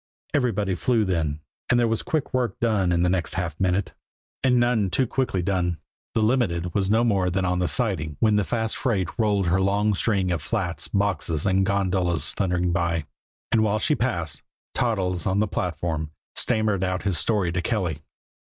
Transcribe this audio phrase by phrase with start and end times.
[0.33, 3.93] Everybody flew then, and there was quick work done in the next half minute
[4.43, 5.77] and none too quickly done
[6.15, 9.61] the Limited was no more than on the siding when the fast freight rolled her
[9.61, 13.05] long string of flats, boxes and gondolas thundering by.
[13.51, 14.41] And while she passed,
[14.73, 18.01] Toddles, on the platform, stammered out his story to Kelly.